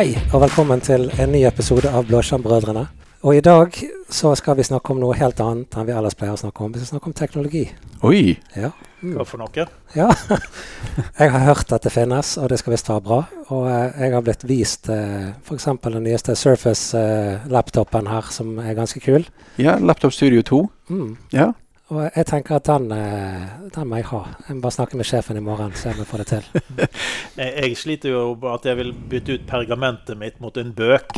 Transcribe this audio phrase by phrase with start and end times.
[0.00, 2.86] Hei, og velkommen til en ny episode av Blåskjermbrødrene.
[3.28, 3.74] Og i dag
[4.08, 6.70] så skal vi snakke om noe helt annet enn vi ellers pleier å snakke om.
[6.72, 7.66] Vi skal snakke om teknologi.
[8.08, 8.38] Oi!
[8.56, 8.70] Ja.
[9.02, 9.66] Hva for noe?
[9.98, 10.06] ja.
[11.20, 13.18] Jeg har hørt at det finnes, og det skal visst være bra.
[13.52, 15.68] Og eh, jeg har blitt vist eh, f.eks.
[15.84, 19.28] den nyeste Surface-laptopen her, som er ganske kul.
[19.60, 20.62] Ja, Laptop Studio 2.
[20.94, 21.10] Mm.
[21.36, 21.50] Ja.
[21.90, 24.20] Og jeg tenker at den, eh, den må jeg ha.
[24.46, 26.44] Jeg må bare snakke med sjefen i morgen, se om jeg får det til.
[27.40, 31.14] Jeg, sliter jo med at jeg vil bytte ut pergamentet mitt mot en bøk.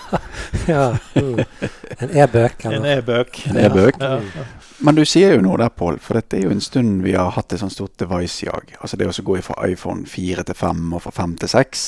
[0.68, 0.92] ja.
[1.16, 1.40] Mm.
[1.98, 2.64] En e-bøk.
[2.68, 3.40] En e-bøk.
[3.50, 3.98] En e-bøk.
[3.98, 4.20] Ja.
[4.86, 5.98] Men du sier jo noe der, Pål.
[6.04, 8.76] For dette er jo en stund vi har hatt et sånt stort device-jag.
[8.78, 11.86] Altså det å gå fra iPhone 4 til 5 og fra 5 til 6.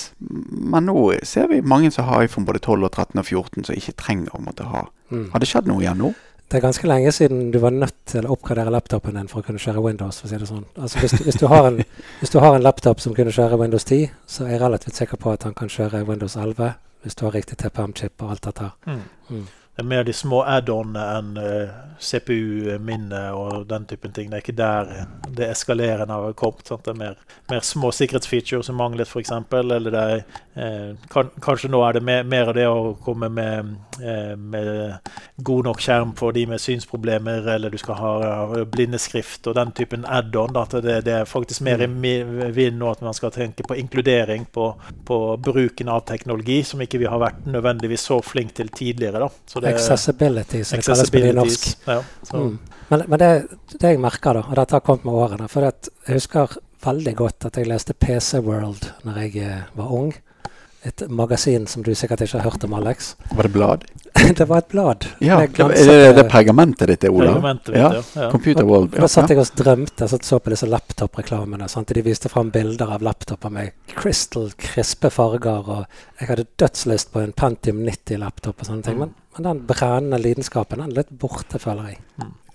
[0.75, 3.79] Men nå ser vi mange som har iPhone både 12 og 13 og 14 som
[3.79, 4.89] ikke trenger å måtte ha.
[5.15, 5.29] Mm.
[5.31, 6.11] Har det skjedd noe igjen nå?
[6.51, 9.47] Det er ganske lenge siden du var nødt til å oppgradere laptopen din for å
[9.47, 10.19] kunne kjøre Windows.
[10.19, 10.65] for å si det sånn.
[10.75, 11.79] Altså hvis, du, hvis, du har en,
[12.21, 15.21] hvis du har en laptop som kunne kjøre Windows 10, så er jeg relativt sikker
[15.23, 16.73] på at han kan kjøre Windows 11
[17.05, 18.75] hvis du har riktig TPM-chip og alt dette her.
[18.91, 19.05] Mm.
[19.31, 19.47] Mm.
[19.77, 24.31] Det er mer de små add-onene enn uh, CPU-minne og den typen ting.
[24.31, 24.93] Det er ikke der
[25.37, 26.67] det eskalerende har kommet.
[26.69, 26.85] Sant?
[26.85, 27.19] Det er mer,
[27.51, 29.33] mer små sikkerhetsfeatures som manglet, f.eks.
[29.61, 30.23] Eller det er,
[30.57, 34.71] eh, kan, kanskje nå er det mer, mer av det å komme med, eh, med
[35.45, 39.73] god nok skjerm for de med synsproblemer, eller du skal ha uh, blindeskrift og den
[39.77, 40.57] typen add-on.
[40.57, 41.91] Det, det, er faktisk mer i
[42.57, 44.73] vind nå at man skal tenke på inkludering, på,
[45.07, 49.21] på bruken av teknologi, som ikke vi har vært nødvendigvis så flink til tidligere.
[49.23, 49.31] Da.
[49.47, 51.77] Så det, Accessibility, som det kalles på accessibilities.
[51.87, 52.59] Ja, Mm.
[52.91, 53.31] Men, men det,
[53.79, 57.47] det jeg merker, da, og dette har kommet med årene For jeg husker veldig godt
[57.47, 60.11] at jeg leste PC World når jeg eh, var ung.
[60.83, 63.15] Et magasin som du sikkert ikke har hørt om, Alex.
[63.37, 63.83] Var det blad?
[64.39, 65.05] det var et blad.
[65.21, 67.35] Ja, glanset, det, det, det pergamentet ditt, Ola?
[67.35, 67.89] Pergamentet, Ja.
[67.93, 68.31] du, ja.
[68.33, 68.97] Computer World.
[68.97, 70.09] Da satt jeg og drømte.
[70.09, 71.69] Satt og så på disse laptop-reklamene.
[71.93, 75.69] De viste fram bilder av laptoper med crystal krispe farger.
[75.69, 75.85] Og
[76.21, 78.97] jeg hadde dødslyst på en Pentium 90-laptop og sånne ting.
[78.97, 79.05] Mm.
[79.05, 82.01] Men, men den brennende lidenskapen den er litt borte, føler jeg.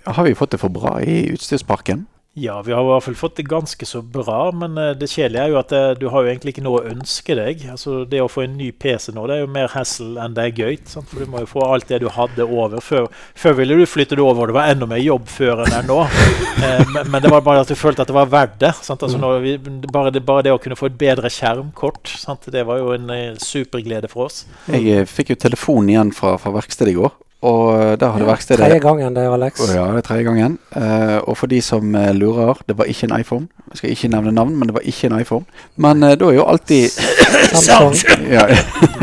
[0.05, 2.07] Har vi fått det for bra i utstyrsparken?
[2.37, 5.43] Ja, vi har i hvert fall fått det ganske så bra, men eh, det kjedelige
[5.45, 7.61] er jo at det, du har jo egentlig ikke noe å ønske deg.
[7.71, 10.49] Altså Det å få en ny PC nå, det er jo mer hassle enn det
[10.49, 10.75] er gøy.
[10.91, 11.07] Sant?
[11.07, 12.83] For du må jo få alt det du hadde over.
[12.83, 13.07] Før,
[13.39, 15.79] før ville du flytte det over, og det var enda mer jobb før enn det
[15.79, 16.01] er nå.
[16.65, 18.69] Eh, men, men det var bare at du følte at det var verdt det.
[18.79, 19.01] Sant?
[19.03, 19.55] Altså, når vi,
[19.91, 22.47] bare, det bare det å kunne få et bedre skjermkort, sant?
[22.51, 24.45] det var jo en eh, superglede for oss.
[24.71, 27.11] Jeg eh, fikk jo telefon igjen fra, fra verkstedet i går.
[27.45, 29.61] Og der hadde ja, verkstedet Tredje gangen det, Alex.
[29.61, 30.57] Å ja, det er tredje gangen.
[30.73, 33.47] Uh, og for de som eh, lurer, det var ikke en iPhone.
[33.73, 35.45] Jeg skal ikke nevne navn, men det var ikke en iPhone.
[35.77, 36.95] Men uh, da er jo alltid
[37.53, 38.25] Samsung.
[38.37, 38.47] ja,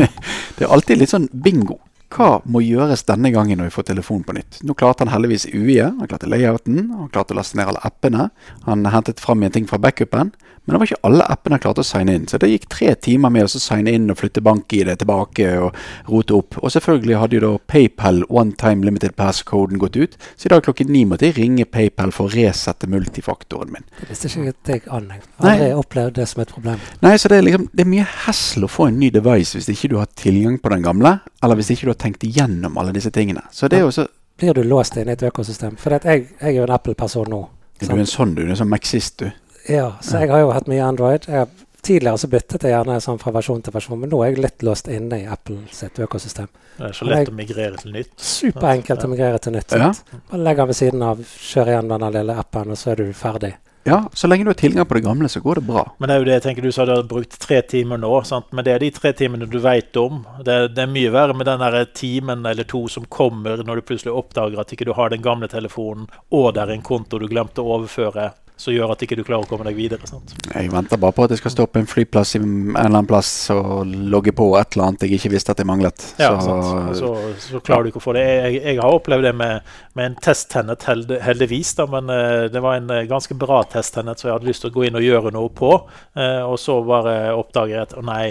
[0.57, 1.79] Det er alltid litt sånn bingo.
[2.13, 4.59] Hva må gjøres denne gangen når vi får telefon på nytt?
[4.61, 5.95] Nå klarte han heldigvis UI-et.
[5.97, 6.91] Han klarte layouten.
[6.93, 8.27] Han klarte å laste ned alle appene.
[8.67, 10.33] Han hentet fram en ting fra backupen.
[10.65, 12.27] Men det var ikke alle appene han klarte å signe inn.
[12.29, 16.37] Så det gikk tre timer med å signe inn og flytte bank-ID tilbake og rote
[16.37, 16.59] opp.
[16.61, 20.15] Og selvfølgelig hadde jo da PayPal one time limited pass-koden gått ut.
[20.37, 23.89] Så i dag klokken ni måtte jeg ringe PayPal for å resette multifaktoren min.
[23.99, 25.09] Det visste ikke at jeg an.
[25.43, 26.79] Aldri opplevd det som et problem.
[27.03, 29.67] Nei, så det er liksom Det er mye hassle å få en ny device hvis
[29.73, 32.93] ikke du har tilgang på den gamle, eller hvis ikke du har tenkt igjennom alle
[32.95, 33.45] disse tingene.
[33.51, 35.75] Så det er jo så Blir du låst inn i et økosystem?
[35.77, 37.43] For at jeg, jeg er jo en Apple-person nå.
[37.77, 38.41] Du er en sånn, du.
[38.41, 39.27] Du er en sånn maxist, du.
[39.69, 41.27] Ja, så jeg har jo hatt mye Android.
[41.29, 44.43] Jeg, tidligere så byttet jeg gjerne sånn fra versjon til versjon, men nå er jeg
[44.43, 46.49] litt låst inne i Apple sitt økosystem.
[46.77, 48.13] Det er så lett å migrere til nytt.
[48.17, 49.75] Superenkelt å migrere til nytt.
[49.77, 49.91] Ja.
[50.31, 51.21] Bare legg den ved siden av,
[51.51, 53.53] kjør igjen denne lille appen, og så er du ferdig.
[53.85, 55.83] Ja, så lenge du har tilgang på det gamle, så går det bra.
[55.97, 58.11] Men det er jo det jeg tenker du sa du har brukt tre timer nå.
[58.23, 58.47] Sant?
[58.55, 60.21] Men det er de tre timene du vet om.
[60.39, 63.87] Det, det er mye verre med den der timen eller to som kommer når du
[63.89, 67.27] plutselig oppdager at ikke du har den gamle telefonen, og det er en konto du
[67.27, 70.07] glemte å overføre, som gjør at ikke du klarer å komme deg videre.
[70.09, 70.35] Sant?
[70.53, 73.09] Jeg venter bare på at jeg skal stå på en flyplass i en eller annen
[73.09, 76.05] plass og logge på et eller annet jeg ikke visste at jeg manglet.
[76.21, 76.57] Ja, så?
[76.97, 77.11] Så,
[77.41, 78.23] så klarer du ikke å få det.
[78.23, 82.61] Jeg, jeg har opplevd det med, med en testtennet, held, heldigvis, da, men eh, det
[82.63, 85.05] var en eh, ganske bra testtennet, så jeg hadde lyst til å gå inn og
[85.05, 85.71] gjøre noe på.
[86.19, 88.23] Eh, og så bare oppdager jeg at å nei,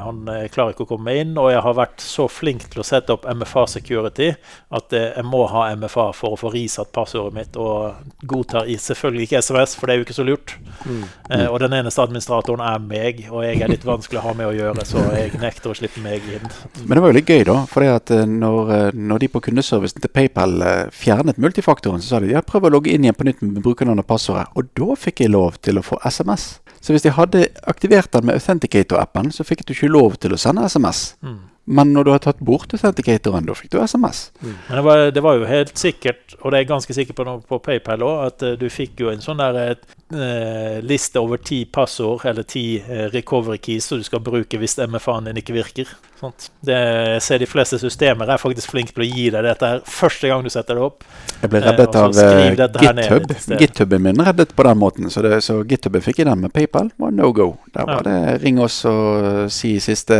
[0.00, 1.34] han klarer ikke å komme inn.
[1.40, 4.30] Og jeg har vært så flink til å sette opp MFA security
[4.76, 9.42] at jeg må ha MFA for å få risatt passordet mitt, og godtar selvfølgelig ikke
[9.50, 10.54] SMS, for det er jo ikke så lurt.
[11.30, 14.48] Eh, og den eneste administratoren er meg, og jeg er litt vanskelig å ha med
[14.50, 16.46] å gjøre, så jeg nekter å slippe meg inn.
[16.84, 17.58] Men det var jo litt gøy, da.
[17.70, 22.14] For at eh, når, eh, når de på kundeservicen til PayPal eh, fjernet multifaktoren, så
[22.14, 24.48] sa de ja, prøv å logge inn igjen på nytt med brukernavn og passordet.
[24.56, 26.52] Og da fikk jeg lov til å få SMS.
[26.80, 30.40] Så hvis de hadde aktivert den med Authenticator-appen, så fikk du ikke lov til å
[30.40, 31.10] sende SMS.
[31.20, 31.40] Mm.
[31.64, 34.30] Men når du har tatt bort authenticatoren, da fikk du SMS.
[34.40, 37.26] Men det var, det var jo helt sikkert, og det er jeg ganske sikker på
[37.28, 41.42] nå på PayPal òg, at eh, du fikk jo en sånn der eh, liste over
[41.44, 45.58] ti passord eller ti eh, recovery keys som du skal bruke hvis MFA-en din ikke
[45.60, 45.92] virker.
[46.20, 46.50] Sånt.
[46.60, 46.76] Det,
[47.14, 50.28] jeg ser de fleste systemer er faktisk flinke til å gi deg dette her første
[50.28, 51.06] gang du setter det opp.
[51.40, 53.30] Jeg ble reddet av GitHub.
[53.30, 53.46] et.
[53.62, 56.90] GitHuben min reddet på den måten, så, det, så GitHuben fikk jeg den med PayPal.
[57.00, 57.48] var no go.
[57.72, 60.18] Der var det ring oss og si siste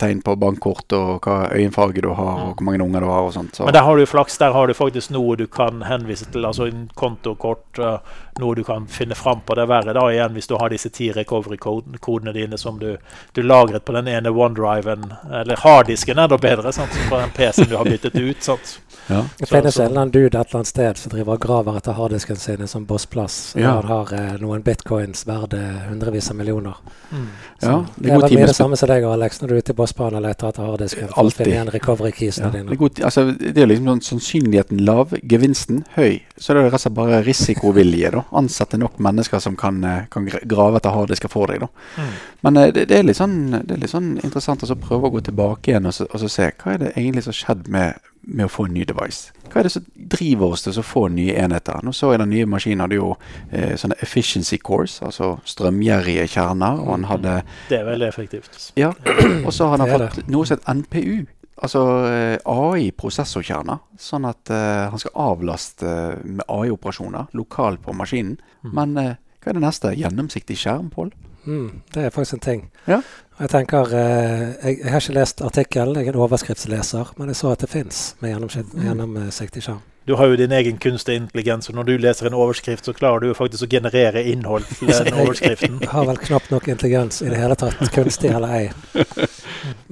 [0.00, 3.32] tegn på bankkort og hva øyenfarge du har og hvor mange unger du har og
[3.34, 3.56] sånt.
[3.56, 3.64] Så.
[3.64, 4.38] Men der har du flaks.
[4.38, 6.44] Der har du faktisk noe du kan henvise til.
[6.44, 7.98] Altså en kontokort, eh,
[8.38, 9.54] noe du kan finne fram på.
[9.54, 12.96] Det er verre da igjen hvis du har disse ti recovery-kodene dine som du,
[13.32, 15.06] du lagret på den ene OneDriven,
[15.40, 16.92] eller harddisken er da bedre, sant?
[17.10, 18.42] på den PC-en du har byttet ut.
[18.46, 18.80] Sant?
[19.08, 19.22] ja.
[19.38, 21.76] Det Så- finnes en eller annen dude et eller annet sted som driver og graver
[21.80, 23.54] etter harddisken sin som bossplass.
[23.56, 23.76] Ja.
[23.80, 26.74] Han har eh, noen bitcoins verdt eh, hundrevis av millioner.
[27.12, 27.22] ja,
[27.60, 29.78] Så det er vel mye det samme som deg, Alex, når du er ute i
[29.78, 31.08] bossbanen og leter etter harddisken.
[31.08, 31.38] For å Alltid.
[31.44, 32.72] finne igjen recovery keysene Ja, det, dine.
[32.76, 36.20] er god, altså, det er liksom sånn sannsynligheten lav, gevinsten høy.
[36.36, 38.10] Så det er rett og slett bare risikovilje.
[38.16, 38.22] da.
[38.32, 41.60] Ansette nok mennesker som kan, eh, kan gra- grave etter harddisker for deg.
[41.60, 41.68] da.
[41.96, 42.10] Mm.
[42.42, 45.06] Men eh, det, det, er litt sånn, det er litt sånn interessant å så prøve
[45.06, 47.40] å gå tilbake igjen og, så, og så se hva er det egentlig som har
[47.40, 49.32] skjedd med, med å få en ny device.
[49.52, 51.78] Hva er det som driver oss til å få nye enheter?
[51.86, 53.12] Nå så jeg den nye maskinen hadde jo
[53.50, 56.80] eh, sånne efficiency cores, altså strømgjerrige kjerner.
[56.82, 57.36] Og han hadde
[57.70, 58.72] Det er veldig effektivt.
[58.76, 58.90] Ja,
[59.46, 61.26] og så har han fått noe som heter NPU.
[61.64, 63.78] Altså eh, AI-prosessorkjerner.
[64.00, 68.36] Sånn at uh, han skal avlaste eh, med AI-operasjoner lokalt på maskinen.
[68.62, 69.94] Men uh, hva er det neste?
[69.96, 71.14] Gjennomsiktig skjerm, Pål?
[71.46, 72.62] Mm, det er faktisk en ting.
[72.90, 73.00] Ja.
[73.38, 77.38] Jeg tenker, eh, jeg, jeg har ikke lest artikkelen, jeg er en overskriftsleser, men jeg
[77.38, 78.48] så at det fins med Mm.
[78.82, 79.84] gjennomsiktig skjerm.
[80.06, 83.20] Du har jo din egen kunstig intelligens, og når du leser en overskrift, så klarer
[83.20, 85.80] du jo faktisk å generere innhold til den overskriften.
[85.82, 88.68] Jeg har vel knapt nok intelligens i det hele tatt, kunstig eller ei.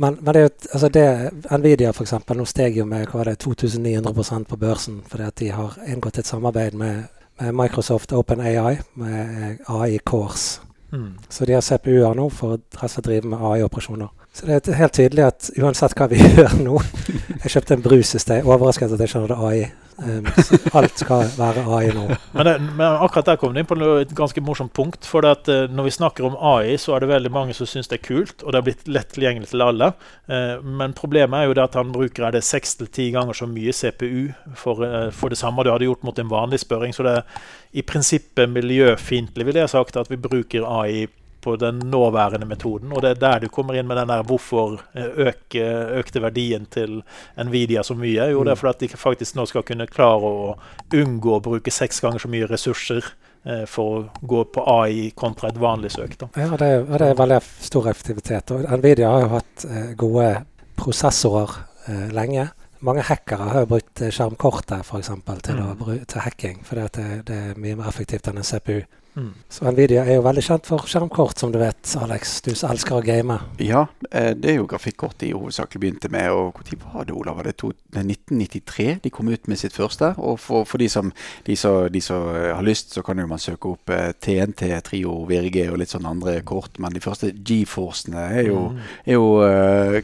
[0.04, 0.42] Men, men det
[0.72, 1.06] altså det,
[1.50, 5.48] Nvidia for eksempel, nå steg jo med hva det, 2900% på børsen fordi at de
[5.56, 7.06] har inngått et samarbeid med,
[7.40, 10.60] med Microsoft OpenAI, med AI Cores.
[10.92, 11.14] Mm.
[11.28, 14.12] Så de har CPU-er nå for å drive med AI-operasjoner.
[14.34, 16.78] Så det er helt tydelig at uansett hva vi gjør nå
[17.42, 19.64] Jeg kjøpte en brus i sted, overrasket at jeg ikke hadde AI.
[19.98, 20.26] Um,
[20.74, 22.04] alt skal være AI nå.
[22.34, 25.06] Men, det, men akkurat der kom du inn på et ganske morsomt punkt.
[25.06, 27.90] For at, eh, når vi snakker om AI, så er det veldig mange som syns
[27.90, 29.92] det er kult, og det er blitt lett tilgjengelig til alle.
[30.26, 33.38] Eh, men problemet er jo det at han bruker er det seks til ti ganger
[33.38, 36.94] så mye CPU for, eh, for det samme du hadde gjort mot en vanlig spørring.
[36.96, 37.44] Så det er
[37.74, 41.06] i prinsippet miljøfiendtlig, ville jeg sagt, at vi bruker AI
[41.44, 42.92] på den nåværende metoden.
[42.96, 45.66] Og det er der du kommer inn med den der hvorfor eh, øke,
[46.00, 47.02] økte verdien til
[47.36, 48.30] Nvidia så mye.
[48.32, 50.54] Jo, det er fordi at de faktisk nå skal kunne klare å
[50.96, 53.04] unngå å bruke seks ganger så mye ressurser
[53.44, 56.16] eh, for å gå på AI kontra et vanlig søk.
[56.24, 56.30] Da.
[56.40, 58.50] Ja, det, er- det er veldig stor effektivitet.
[58.56, 60.32] Og Nvidia har jo hatt eh, gode
[60.80, 61.50] prosessorer
[61.88, 62.48] eh, lenge.
[62.84, 66.04] Mange hackere har jo brukt skjermkortet for eksempel, til, Mm.
[66.06, 68.82] til hacking, For det, det er mye mer effektivt enn en CPU.
[69.16, 69.30] Mm.
[69.48, 72.40] Så Nvidia er jo veldig kjent for skjermkort, som du vet, Alex.
[72.42, 73.36] Du som elsker å game.
[73.62, 76.30] Ja, eh, det er jo grafikkort de hovedsakelig begynte med.
[76.30, 77.36] og Når var det, Olav?
[77.36, 80.12] Var det to, 1993 de kom ut med sitt første?
[80.18, 81.12] Og for, for de, som,
[81.46, 84.64] de, som, de som eh, har lyst, så kan jo man søke opp eh, TNT,
[84.86, 86.78] Trio, Virge og litt sånne andre kort.
[86.82, 88.78] Men de første GeForcene er jo, Mm.
[89.06, 90.00] er jo eh,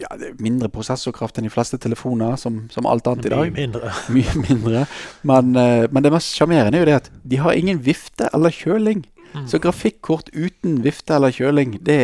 [0.00, 0.08] ja,
[0.40, 3.52] mindre prosessorkraft enn de fleste telefoner, som, som alt annet i Mye dag.
[3.58, 3.90] mindre.
[4.16, 4.84] Mye mindre.
[5.28, 8.39] Men, eh, men det mest sjarmerende er jo det at de har ingen vifte eller
[8.48, 9.04] kjøling.
[9.34, 9.46] Mm.
[9.46, 11.94] Så grafikkort uten vifte eller kjøling, det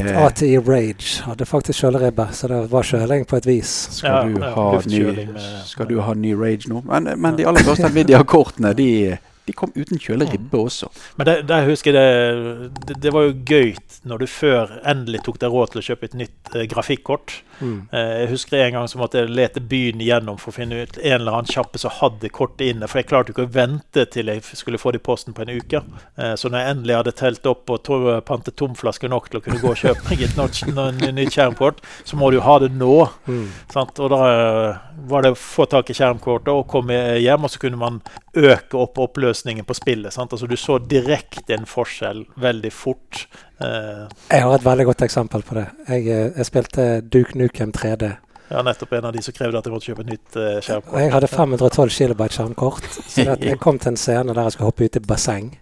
[0.00, 3.88] Et er ATI Rage hadde faktisk kjøleribbe, så det var kjøling på et vis.
[3.98, 6.80] skal, Ja, du ha ny, med- skal du ha ny Rage nå?
[6.86, 9.18] Men, men de aller første Nvidia-kortene de,
[9.50, 10.90] de kom uten kjøleribbe også.
[11.18, 13.74] Men det, det husker jeg det, det, det var jo gøy
[14.08, 17.40] når du før endelig tok deg råd til å kjøpe et nytt eh, grafikkort.
[17.60, 17.88] Mm.
[17.92, 20.98] Eh, jeg husker en gang så måtte jeg lete byen igjennom for å finne ut
[21.00, 22.88] en eller annen kjappe som hadde kortet inne.
[22.88, 25.44] For jeg klarte jo ikke å vente til jeg skulle få det i posten på
[25.44, 25.82] en uke.
[26.16, 27.90] Eh, så når jeg endelig hadde telt opp og
[28.28, 30.38] pantet tomflasker nok til å kunne gå og kjøpe meg et
[31.20, 32.94] nytt, skjermkort, så må du jo ha det nå.
[33.28, 33.46] Mm.
[33.72, 34.00] Sant?
[34.00, 37.60] Og da eh, var det å få tak i skjermkortet og komme hjem, og så
[37.62, 38.00] kunne man
[38.36, 40.12] øke opp oppløsningen på spillet.
[40.12, 40.32] Sant?
[40.32, 43.26] Altså Du så direkte en forskjell veldig fort.
[43.60, 45.66] Eh, Jeg har et veldig godt eksempel på det.
[45.88, 48.12] Jeg, eh, jeg spilte Duke Nukem 3D.
[48.50, 50.98] Ja, nettopp en av de som krevde at jeg måtte kjøpe et nytt eh, skjermkort.
[51.00, 52.88] jeg hadde 512 KB skjermkort.
[53.06, 55.52] Så jeg kom til en scene der jeg skulle hoppe ut i basseng.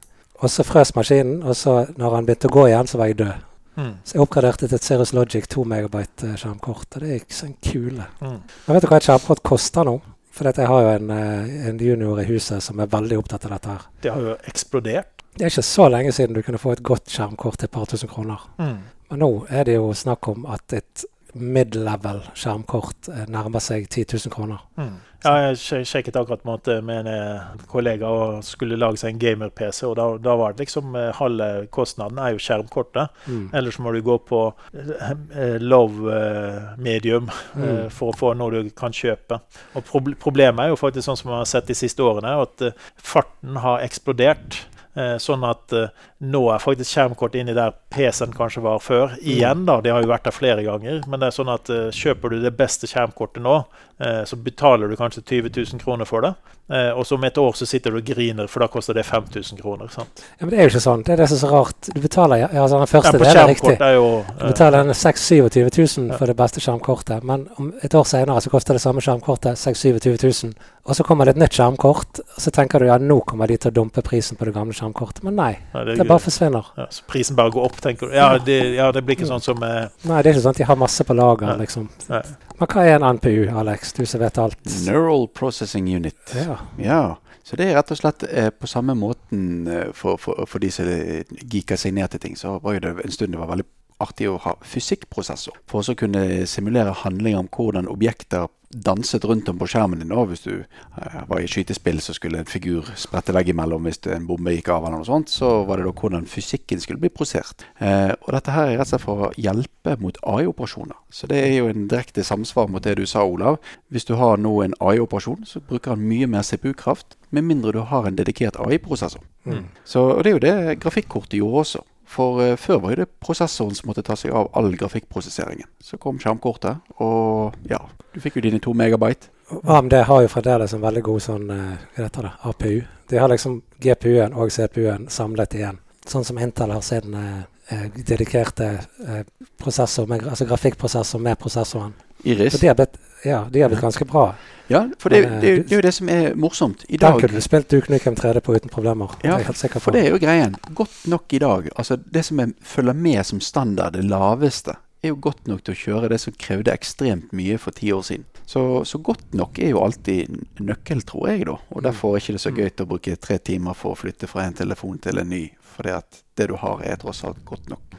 [0.41, 3.19] Og så frøs maskinen, og så når han begynte å gå igjen, så var jeg
[3.19, 3.45] død.
[3.79, 3.93] Mm.
[4.05, 6.89] Så jeg oppgraderte til et Serious Logic 2 megabyte eh, skjermkort.
[6.91, 8.09] Og det gikk som en kule.
[8.21, 8.39] Mm.
[8.67, 9.99] Men vet du hva et skjermkort koster nå?
[10.35, 13.55] For jeg har jo en, eh, en junior i huset som er veldig opptatt av
[13.57, 13.87] dette her.
[14.03, 15.25] Det har jo eksplodert.
[15.39, 17.87] Det er ikke så lenge siden du kunne få et godt skjermkort til et par
[17.87, 18.43] tusen kroner.
[18.59, 18.79] Mm.
[19.11, 21.05] Men nå er det jo snakk om at et
[21.35, 24.63] mid-level skjermkort eh, nærmer seg 10 000 kroner.
[24.79, 24.97] Mm.
[25.25, 29.97] Ja, jeg sjekket akkurat med en eh, kollega og skulle lage seg en gamer-PC, og
[29.99, 33.11] da, da var det liksom eh, halve kostnaden er jo skjermkortet.
[33.27, 33.49] Mm.
[33.59, 34.43] Ellers må du gå på
[34.79, 37.91] eh, eh, low eh, medium eh, Mm.
[37.91, 39.41] for å få noe du kan kjøpe.
[39.77, 39.85] Og
[40.23, 43.59] problemet er jo faktisk sånn som vi har sett de siste årene, at eh, farten
[43.65, 44.63] har eksplodert.
[44.99, 49.13] Eh, sånn at eh, nå er faktisk skjermkort inni der PC-en kanskje var før.
[49.23, 49.79] Igjen, da.
[49.85, 51.03] Det har jo vært der flere ganger.
[51.07, 53.61] Men det er sånn at eh, kjøper du det beste skjermkortet nå,
[54.03, 56.35] eh, så betaler du kanskje 20 000 kroner for det.
[56.69, 59.07] Eh, og så om et år så sitter du og griner, for da koster det
[59.09, 59.89] 5000 kroner.
[59.95, 60.25] sant?
[60.37, 61.05] Ja, men det er jo ikke sånn.
[61.07, 61.89] Det er det som er så rart.
[61.95, 63.77] Du betaler ja, altså den første på delen er riktig.
[63.81, 65.49] er jo Du betaler denne 26
[65.79, 66.19] 000 Ja.
[66.19, 70.03] for det beste skjermkortet, men om et år senere så koster det samme skjermkortet 26
[70.45, 70.53] 000.
[70.89, 73.57] Og så kommer det et nytt skjermkort, og så tenker du ja, nå kommer de
[73.61, 75.23] til å dumpe prisen på det gamle skjermkortet.
[75.25, 76.67] Men nei, nei det bare forsvinner.
[76.77, 78.17] ja, så prisen bare går opp, tenker du.
[78.17, 80.61] Ja, det, ja, det blir ikke sånn som eh, Nei, det er ikke sånn at
[80.63, 81.59] de har masse på lager, Nei.
[81.65, 81.89] liksom.
[82.11, 82.23] Nei.
[82.59, 83.93] Men hva er en NPU, Alex?
[83.97, 84.61] Du som vet alt.
[84.87, 86.19] Neural Processing Unit.
[86.35, 86.59] Ja.
[86.83, 87.01] Ja,
[87.47, 90.71] så det er rett og slett eh, på samme måten eh, for, for, for de
[90.75, 93.69] som geeker seg ned til ting, så var jo det en stund det var veldig
[94.05, 95.57] artig å ha fysikkprosessor.
[95.71, 100.13] For å kunne simulere handlinger om hvordan objekter danset rundt om på skjermen din.
[100.29, 104.53] Hvis du eh, var i skytespill, så skulle en figur sprette veggimellom hvis en bombe
[104.53, 107.65] gikk av, eller noe sånt, så var det da hvordan fysikken skulle bli prosert.
[107.81, 110.99] Eh, og dette her er rett og slett for å hjelpe mot AI-operasjoner.
[111.11, 113.61] Så det er jo en direkte samsvar mot det du sa, Olav.
[113.89, 117.83] Hvis du har nå en AI-operasjon, så bruker han mye mer CPU-kraft, med mindre du
[117.89, 119.25] har en dedikert AI-prosessor.
[119.49, 119.69] Mm.
[119.85, 121.85] Så og det er jo det grafikkortet gjorde også.
[122.09, 125.69] For eh, før var det prosessoren som måtte ta seg av all grafikkprosesseringen.
[125.81, 127.83] Så kom skjermkortet, og ja,
[128.15, 129.29] du fikk jo dine to megabyte.
[129.49, 132.79] Og AMD har jo fremdeles en veldig god sånn eh, hva heter det, APU.
[133.09, 135.79] De har liksom GPU-en og CPU-en samlet igjen.
[136.09, 137.41] Sånn som Intel har sin eh,
[137.73, 138.69] eh, dedikerte
[139.07, 139.23] eh,
[139.61, 141.95] prosessor, med, altså grafikkprosessor med prosessoren.
[142.25, 142.53] Iris.
[142.53, 144.29] Så de har blitt, ja, de gjør blitt ganske bra.
[144.69, 146.85] Ja, for det, Men, eh, det, det er jo det som er morsomt.
[146.89, 149.15] I Den dag kunne du spilt Duke Nukem 3D på uten problemer.
[149.23, 150.57] det Ja, jeg helt sikker For det er jo greien.
[150.75, 151.71] Godt nok i dag.
[151.77, 155.75] Altså Det som er, følger med som standard, det laveste, er jo godt nok til
[155.75, 158.27] å kjøre det som krevde ekstremt mye for ti år siden.
[158.49, 161.59] Så, så godt nok er jo alltid nøkkel, tror jeg, da.
[161.71, 164.27] Og derfor er det ikke så gøy til å bruke tre timer for å flytte
[164.27, 165.45] fra en telefon til en ny.
[165.77, 167.99] For at det du har, er tross alt godt nok.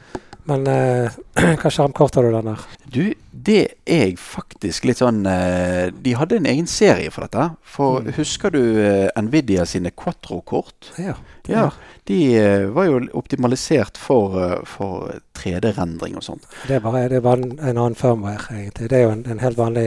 [0.50, 1.18] Men eh,
[1.60, 2.62] hva skjermkort har du den der?
[2.90, 7.46] Du, det er jeg faktisk litt sånn eh, De hadde en egen serie for dette.
[7.62, 8.12] For Mm.
[8.16, 10.90] husker du eh, Nvidia sine Quatro-kort?
[10.98, 11.14] Ja.
[11.50, 11.64] Ja,
[12.06, 16.44] de eh, var jo optimalisert for, eh, for 3D-rendring og sånt.
[16.68, 18.90] Det er bare, det er bare en, en annen firmware, egentlig.
[18.92, 19.86] Det er jo en, en helt vanlig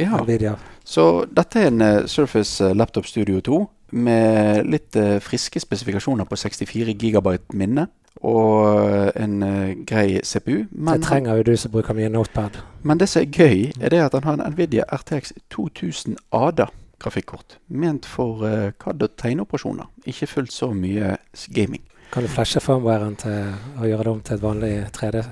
[0.00, 0.54] Ja, Nvidia.
[0.88, 3.58] Så dette er en uh, Surface Laptop Studio 2
[3.92, 7.84] med litt uh, friske spesifikasjoner på 64 gigabyte minne
[8.20, 10.64] og eh, en eh, grei CPU.
[10.70, 12.60] Men, Det trenger jo du som bruker mye notepad.
[12.82, 16.66] men det som er gøy, er det at han har en Nvidia RTX 2000 ADA
[16.98, 17.58] grafikkort.
[17.68, 19.90] Ment for uh, CAD- og tegneoperasjoner.
[20.06, 21.16] Ikke fullt så mye
[21.54, 21.82] gaming.
[22.12, 25.24] Kan du flashe firmwaren til å gjøre det om til et vanlig 3D?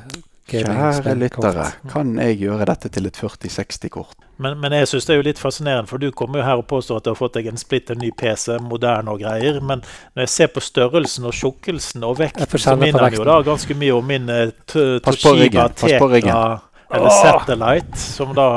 [0.50, 4.16] Kjære lyttere, kan jeg gjøre dette til et 40-60-kort?
[4.40, 6.66] Men, men jeg syns det er jo litt fascinerende, for du kommer jo her og
[6.70, 9.60] påstår at du har fått deg en splitter ny PC, moderne og greier.
[9.60, 13.36] Men når jeg ser på størrelsen og tjukkelsen og vekten, så minner den jo da
[13.46, 15.68] ganske mye om min eh, Toshiba.
[15.76, 16.42] Tegra
[16.90, 18.48] eller Satellite, som da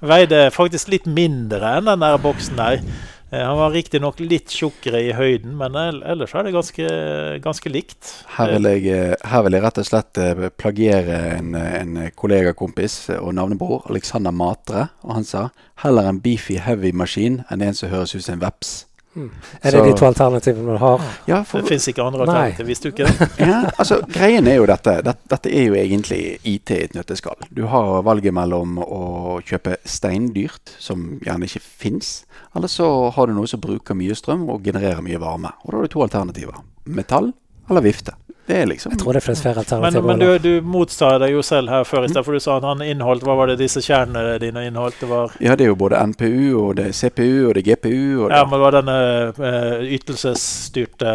[0.00, 2.80] veide faktisk litt mindre enn den der boksen der.
[3.30, 6.88] Eh, Han var riktignok litt tjukkere i høyden, men ellers er det ganske,
[7.44, 8.12] ganske likt.
[8.38, 12.10] Her vil, jeg, eh, her vil jeg rett og slett eh, plagiere en, eh, en
[12.16, 14.88] kollegakompis eh, og navnebror, Alexander Matre.
[15.04, 15.48] Og han sa
[15.84, 18.87] heller en beefy heavy maskin enn en som høres ut som en veps.
[19.18, 19.30] Mm.
[19.62, 21.00] Er det Så- de to alternativene du har?
[21.26, 23.28] Ja, Det for, fins ikke andre alternativer, alternativ, visste du ikke det?
[23.48, 24.94] ja, altså Greien er jo dette.
[25.02, 25.28] dette.
[25.32, 27.36] Dette er jo egentlig IT i et nøtteskall.
[27.54, 32.24] Du har valget mellom å kjøpe steindyrt, som gjerne ikke fins,
[32.56, 35.50] eller så har du noe som bruker mye strøm og genererer mye varme.
[35.64, 36.62] Og da har du to alternativer.
[36.86, 37.32] Metall
[37.68, 38.14] eller vifte.
[38.48, 40.06] Det er liksom Jeg tror det finnes flere Men, alternativer.
[40.08, 40.42] men du, Olav.
[40.42, 43.26] du motsa deg jo selv her før i sted, for du sa at han inneholdt
[43.28, 44.96] Hva var det disse kjernene dine inneholdt?
[45.02, 47.66] Det var Ja, det er jo både NPU, og det er CPU, og det er
[47.68, 48.24] GPU.
[48.24, 48.96] Og det, Ja, men det var denne
[49.36, 51.12] uh, ytelsesstyrte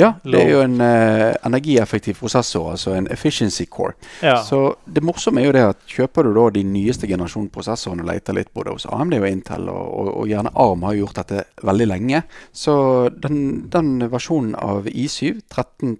[0.00, 3.92] Ja, det er jo en uh, energieffektiv prosessor, altså en efficiency core.
[4.22, 4.38] Ja.
[4.44, 8.10] Så det morsomme er jo det at kjøper du da de nyeste generasjon prosessorene og
[8.12, 11.44] leter litt både hos AMD og Intel, og, og, og gjerne ARM har gjort dette
[11.66, 12.22] veldig lenge,
[12.56, 12.74] så
[13.12, 15.96] den, den versjonen av i7 13,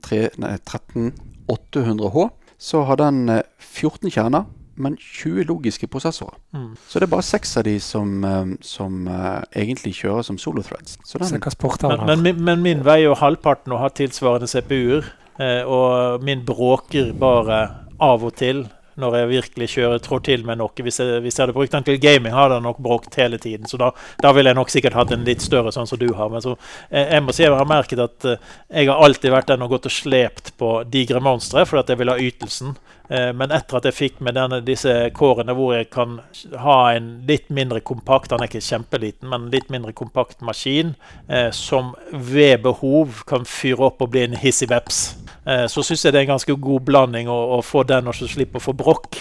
[0.71, 4.45] 13800H, så har den eh, 14 kjerner,
[4.81, 6.39] men 20 logiske prosessorer.
[6.57, 6.73] Mm.
[6.89, 10.99] Så det er bare seks av de som, eh, som uh, egentlig kjører som solo-threads.
[11.05, 15.11] Så den, hva Men, men, min- men min veier jo halvparten og har tilsvarende CPU-er,
[15.41, 17.61] eh, og min bråker bare
[18.01, 18.69] av og til
[19.01, 20.73] når jeg virkelig kjører trår til med noe.
[20.77, 23.69] Hvis jeg, hvis jeg hadde brukt den til gaming, hadde den nok bråkt hele tiden.
[23.71, 23.91] Så da,
[24.23, 26.31] da ville jeg nok sikkert hatt en litt større sånn som du har.
[26.33, 26.57] Men så,
[26.91, 29.75] jeg, jeg må si jeg har merket at uh, jeg har alltid vært den og
[29.75, 32.77] gått og slept på digre monstre fordi at jeg vil ha ytelsen.
[33.11, 36.21] Uh, men etter at jeg fikk med denne, disse kårene hvor jeg kan
[36.63, 40.95] ha en litt mindre kompakt, han er ikke kjempeliten, men litt mindre kompakt maskin,
[41.29, 45.03] eh, som ved behov kan fyre opp og bli en hissig veps.
[45.51, 48.15] Eh, så syns jeg det er en ganske god blanding å, å få den og
[48.15, 49.19] så slippe å få brokk.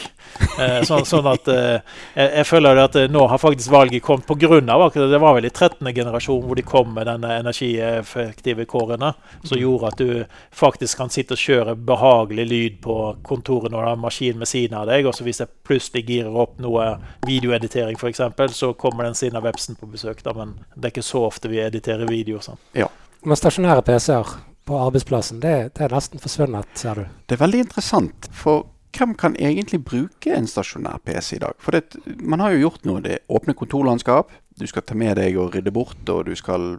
[0.60, 1.80] Eh, sånn, sånn, at eh,
[2.14, 4.60] jeg, jeg, føler at nå har faktisk valget kommet pga.
[4.76, 5.90] akkurat det var vel i 13.
[5.96, 9.62] generasjon hvor de kom med denne energieffektive kårene, som mm.
[9.64, 10.12] gjorde at du
[10.52, 14.78] faktisk kan sitte og kjøre behagelig lyd på kontoret når du har maskin ved siden
[14.78, 15.08] av deg.
[15.10, 16.92] Og så hvis jeg plutselig girer opp noe
[17.28, 18.22] videoeditering f.eks.,
[18.60, 20.22] så kommer den siden av websen på besøk.
[20.26, 22.46] Da, men det er ikke så ofte vi editerer videoer.
[22.46, 22.62] Sånn.
[22.78, 22.92] Ja.
[23.26, 27.08] Med stasjonære PC-er på arbeidsplassen, det, det, er nesten forsvunnet, ser du.
[27.26, 28.30] Det er veldig interessant.
[28.36, 31.58] For hvem kan egentlig bruke en stasjonær PC i dag?
[31.62, 33.02] For det, man har jo gjort noe.
[33.06, 34.32] Det åpne kontorlandskap.
[34.60, 36.78] Du skal ta med deg og rydde bort, og du skal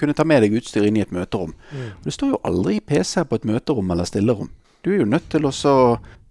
[0.00, 1.52] kunne ta med deg utstyr inn i et møterom.
[1.70, 1.88] Mm.
[2.06, 4.50] Det står jo aldri PC på et møterom eller stillerom.
[4.84, 5.54] Du er jo nødt til å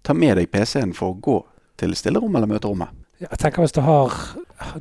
[0.04, 1.38] ta med deg PC-en for å gå
[1.80, 3.00] til stillerom eller møterommet.
[3.22, 4.12] Jeg tenker Hvis du har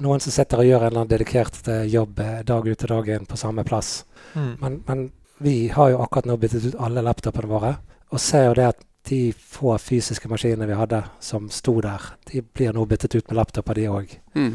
[0.01, 2.89] noen som sitter og gjør en eller annen dedikert eh, jobb eh, dag ut og
[2.89, 4.53] dag inn på samme plass, mm.
[4.61, 5.03] men, men
[5.37, 7.75] vi har jo akkurat nå byttet ut alle laptopene våre.
[8.13, 12.39] Og ser jo det at de få fysiske maskinene vi hadde som sto der, de
[12.41, 14.13] blir nå byttet ut med laptoper, de òg.
[14.37, 14.53] Mm.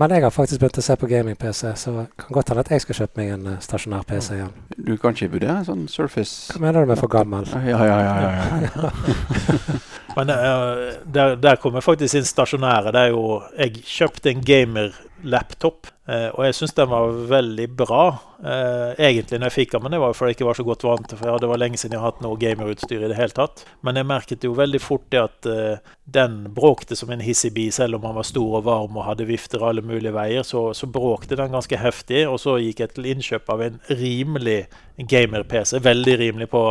[0.00, 2.72] Men jeg har faktisk begynt å se på gaming-PC, så det kan godt hende at
[2.72, 4.54] jeg skal kjøpe meg en uh, stasjonær PC igjen.
[4.78, 7.48] Du kan ikke vurdere en sånn Surface Hva mener du med for gammel?
[7.52, 8.16] Ja, ja, ja.
[8.24, 9.82] ja, ja.
[10.16, 12.94] Men uh, der, der kommer faktisk inn stasjonære.
[12.96, 13.26] Det er jo
[13.58, 18.06] Jeg kjøpte en gamer-laptop, uh, og jeg syns den var veldig bra.
[18.36, 20.82] Uh, egentlig når jeg fikk den, men det var fordi jeg ikke var så godt
[20.84, 23.32] vant til for Det var lenge siden jeg har hatt noe gamerutstyr i det hele
[23.36, 23.62] tatt.
[23.80, 27.96] Men jeg merket jo veldig fort det at uh, den bråkte som en hissig selv
[27.96, 30.44] om han var stor og varm og hadde vifter alle mulige veier.
[30.44, 32.26] Så, så bråkte den ganske heftig.
[32.28, 35.80] Og så gikk jeg til innkjøp av en rimelig gamer-PC.
[35.84, 36.62] Veldig rimelig på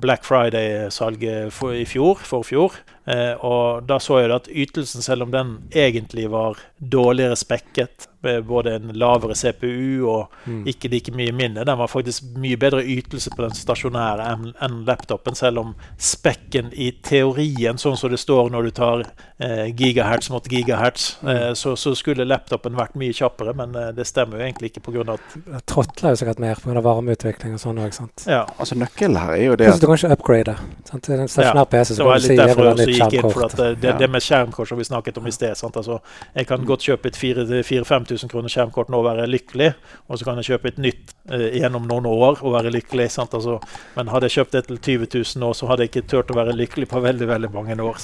[0.00, 2.76] Black Friday-salget i fjor, forfjor.
[3.04, 8.46] Eh, og da så jeg at ytelsen, selv om den egentlig var dårligere spekket med
[8.48, 10.32] både en lavere CPU og
[10.64, 11.64] ikke ikke like mye minne.
[11.64, 14.26] Den var faktisk mye bedre ytelse på den stasjonære
[14.64, 19.04] enn laptopen, selv om spekken i teorien, sånn som det står når du tar
[19.38, 21.28] eh, gigahertz mot gigahertz, mm.
[21.30, 24.84] eh, så, så, skulle laptopen vært mye kjappere, men eh, det stemmer jo egentlig ikke
[24.88, 25.04] pga.
[25.14, 26.80] at Det tråtler jo sikkert mer pga.
[26.84, 28.26] varmeutvikling og sånn òg, sant.
[28.28, 28.44] Ja.
[28.58, 30.56] Altså nøkkelen her er jo det at Du kan ikke upgrade.
[30.88, 31.06] Sant?
[31.06, 33.46] Det er en stasjonær PC, så det var litt derfor jeg også gikk inn for
[33.48, 35.54] at det, det, det med skjermkort som vi snakket om i sted.
[35.58, 35.78] Sant?
[35.80, 36.00] Altså,
[36.34, 39.72] jeg kan godt kjøpe et 4000-5000 kroner skjermkort nå og være lykkelig,
[40.08, 40.93] og så kan jeg kjøpe et nytt
[41.30, 43.06] eh, gjennom noen år og være lykkelig.
[43.22, 43.58] Altså,
[43.96, 46.38] men hadde jeg kjøpt det til 20 000 nå, så hadde jeg ikke turt å
[46.38, 48.00] være lykkelig på veldig veldig mange år.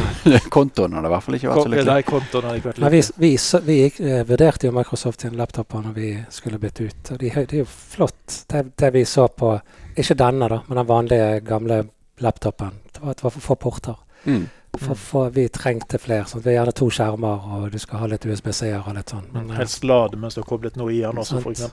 [0.56, 1.90] kontoen hadde i hvert fall ikke vært så lykkelig.
[1.92, 3.02] Nei, kontoen hadde ikke vært lykkelig.
[3.18, 7.12] vi, vi, vi gikk, eh, vurderte jo Microsoft sine laptoper når vi skulle bytte ut.
[7.14, 9.56] og de, Det er jo flott, det, det, vi så på
[9.96, 11.84] Ikke denne, da, men den vanlige, gamle
[12.20, 12.82] laptopen.
[12.92, 13.96] Det var, det var for få porter.
[14.26, 14.46] Mm.
[14.80, 16.26] For, for, vi trengte flere.
[16.28, 16.42] Sånn.
[16.44, 19.26] Vi hadde to skjermer, og du skal ha litt USB-C-er og litt sånn.
[19.34, 21.64] Men, Helst lade mens du har koblet noe i den også, f.eks.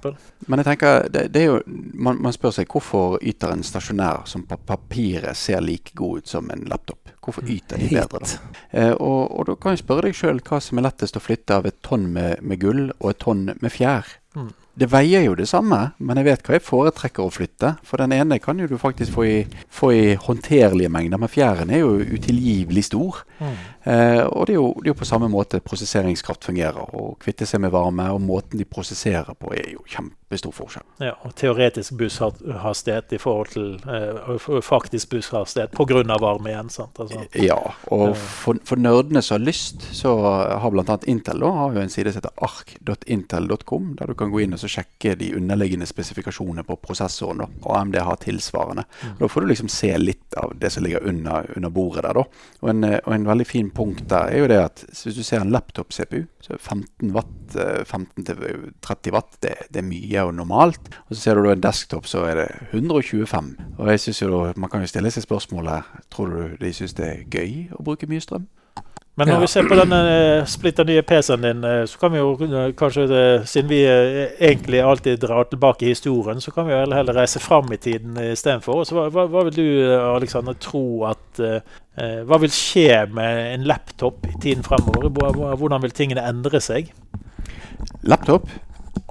[0.48, 1.60] Men jeg tenker, det, det er jo,
[1.94, 6.34] man, man, spør seg hvorfor yter en stasjonær som på papiret ser like god ut
[6.36, 7.14] som en laptop?
[7.24, 7.54] Hvorfor mm.
[7.56, 8.56] yter de bedre, da?
[8.72, 11.62] Eh, og, og da kan jeg spørre deg sjøl hva som er lettest å flytte
[11.62, 14.18] av et tonn med, med gull og et tonn med fjær.
[14.36, 14.52] Mm.
[14.74, 17.76] Det veier jo det samme, men jeg vet hva jeg foretrekker å flytte.
[17.86, 19.36] For den ene kan jo du faktisk få i,
[19.70, 23.22] få i håndterlige mengder, men fjæren er jo utilgivelig stor.
[23.38, 23.54] Mm.
[23.84, 26.90] Eh, og det er, jo, det er, jo, på samme måte prosesseringskraft fungerer.
[26.90, 29.86] Å kvitte seg med varme og måten de prosesserer på, er jo
[30.34, 30.86] kjempestor forskjell.
[31.00, 36.18] Ja, og teoretisk busshastighet i forhold til eh, faktisk busshastighet pga.
[36.20, 36.70] varme igjen.
[36.70, 37.00] sant?
[37.00, 37.24] Altså.
[37.34, 37.60] Ja,
[37.92, 40.16] og for, for, nerdene som har lyst, så
[40.60, 40.98] har bl.a.
[41.08, 44.62] Intel da, har jo en side som heter ark.intel.com, der du kan gå inn og
[44.62, 47.44] så sjekke de underliggende spesifikasjonene på prosessoren.
[47.44, 48.86] Da, AMD har tilsvarende.
[49.04, 49.16] Mm.
[49.20, 52.14] Da får du liksom se litt av det som ligger under, under bordet der.
[52.14, 52.26] da.
[52.62, 55.44] Og en, og en, veldig fin punkt der er jo det at hvis du ser
[55.44, 60.90] en laptop-CPU, så er 15 watt, 15-30 eh, watt, det, det, er mye og normalt.
[61.08, 63.54] Og så ser du da en desktop, så er det 125.
[63.78, 66.98] Og jeg synes jo da, man kan jo stille seg spørsmålet Tror du de syns
[66.98, 68.50] det er gøy å bruke mye strøm?
[69.16, 69.42] Men når ja.
[69.44, 72.72] vi ser på denne eh, splitter nye PC-en din, eh, så kan vi jo eh,
[72.78, 73.04] kanskje,
[73.46, 77.70] siden vi egentlig alltid drar tilbake i historien, så kan vi jo heller reise fram
[77.76, 78.82] i tiden istedenfor.
[78.90, 79.68] Hva, hva, hva vil du,
[80.16, 81.42] Alexander, tro at
[81.94, 85.12] Hva vil skje med en laptop i tiden fremover?
[85.62, 86.90] Hvordan vil tingene endre seg?
[88.10, 88.50] Laptop?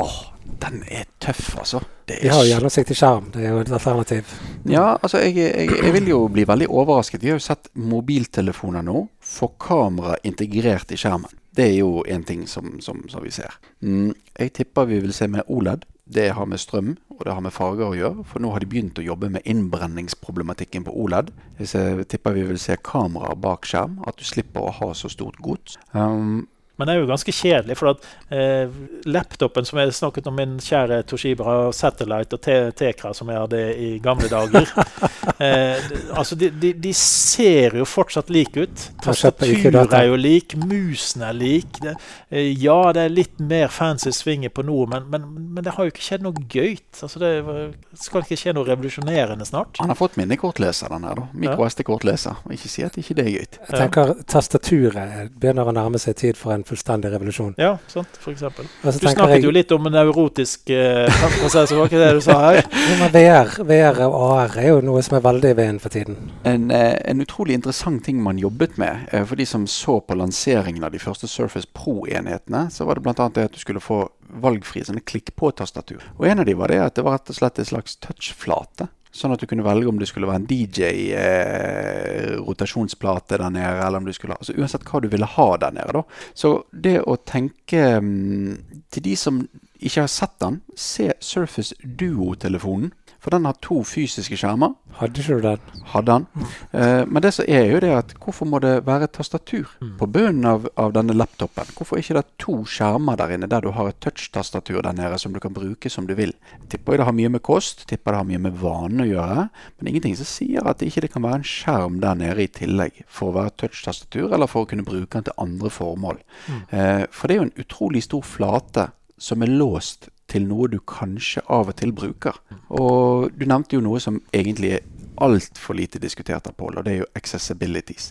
[0.03, 0.17] Åh,
[0.65, 1.79] den er tøff, altså.
[2.09, 3.31] det Vi har jo gjennomsiktig skjerm.
[3.35, 4.35] Det er jo et alternativ.
[4.67, 7.23] Ja, altså jeg, jeg, jeg vil jo bli veldig overrasket.
[7.23, 11.33] Vi har jo sett mobiltelefoner nå få kamera integrert i skjermen.
[11.53, 13.57] Det er jo en ting som, som, som vi ser.
[13.85, 15.85] Mm, jeg tipper vi vil se med OLED.
[16.13, 18.25] Det har med strøm og det har med farger å gjøre.
[18.29, 21.31] For nå har de begynt å jobbe med innbrenningsproblematikken på OLED.
[21.61, 24.01] Jeg tipper vi vil se kameraer bak skjerm.
[24.09, 25.79] At du slipper å ha så stort gods.
[25.93, 26.49] Um,
[26.83, 28.71] men det er jo ganske kjedelig, for at eh,
[29.07, 33.61] laptopen som jeg snakket om min kjære Toshiba, har Satellite og Tekra, som jeg hadde
[33.79, 34.67] i gamle dager
[35.47, 35.79] eh,
[36.19, 38.87] altså de, de, de, ser jo fortsatt like ut.
[39.05, 41.79] Tastaturet er jo lik, musen er lik.
[41.85, 41.95] Det,
[42.35, 45.87] eh, ja, det er litt mer fancy svinger på noe, men, men, men, det har
[45.87, 46.91] jo ikke skjedd noe gøyt.
[46.99, 49.79] Altså, det skal ikke skje noe revolusjonerende snart.
[49.79, 51.31] Han har fått minnekortleser, den her, da.
[51.47, 52.43] Mikro SD-kortleser.
[52.51, 53.63] Ikke si at ikke det er gøyt.
[53.69, 57.55] Jeg tenker tastaturet begynner å nærme seg tid for en fullstendig revolusjon.
[57.61, 58.69] Ja, sant, for eksempel.
[58.83, 59.45] Du snakket jeg...
[59.47, 62.63] jo litt om en neurotisk eh, prosess, var ikke det du sa her?
[62.63, 66.31] Ja, VR, VR, og AR er jo noe som er veldig i veien for tiden.
[66.49, 70.17] En, eh, en, utrolig interessant ting man jobbet med, eh, for de som så på
[70.19, 73.29] lanseringen av de første Surface Pro-enhetene, så var det bl.a.
[73.29, 74.07] det at du skulle få
[74.43, 76.03] valgfrie sånne klikk på-tastatur.
[76.17, 78.89] Og en av de var det at det var rett og slett en slags touchflate.
[79.13, 83.99] Sånn at du kunne velge om det skulle være en DJ-rotasjonsplate eh, der nede, eller
[84.01, 86.03] om du skulle ha altså Uansett hva du ville ha der nede, da.
[86.33, 88.57] Så det å tenke um,
[88.93, 89.45] Til de som
[89.83, 92.93] ikke har sett den, se Surface Duo-telefonen.
[93.23, 94.73] For den har to fysiske skjermer.
[94.99, 95.83] Hadde ikke du den?
[95.93, 96.47] Hadde den.
[96.75, 99.93] Eh, men det som er jo det at hvorfor må det være tastatur mm.
[100.01, 101.71] på bunnen av, av, denne laptopen?
[101.77, 105.21] Hvorfor ikke det er to skjermer der inne der du har et touch-tastatur der nede
[105.23, 106.35] som du kan bruke som du vil?
[106.67, 109.45] Tipper jeg det har mye med kost, tipper det har mye med vane å gjøre.
[109.79, 113.05] Men ingenting som sier at det ikke kan være en skjerm der nede i tillegg
[113.07, 116.19] for å være touch-tastatur, eller for å kunne bruke den til andre formål.
[116.49, 116.59] Mm.
[116.75, 118.89] Eh, for det er jo en utrolig stor flate
[119.23, 122.39] som er låst til noe du kanskje av og til bruker.
[122.75, 124.85] Og du nevnte jo noe som egentlig er
[125.23, 128.11] altfor lite diskutert av Pål, og det er jo accessibilities.